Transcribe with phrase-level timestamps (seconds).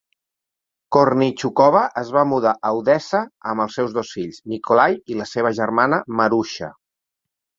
[0.95, 3.21] Korneychukova es va mudar a Odessa
[3.53, 6.71] amb els seus dos fills, Nikolay i la seva germana Marussia.